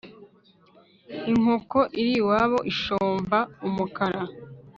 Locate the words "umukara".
3.67-4.21